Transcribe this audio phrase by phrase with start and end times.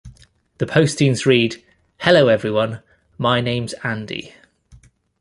[0.57, 1.63] The postings read,
[1.99, 2.81] Hello Everyone,
[3.19, 4.33] my name's Andy.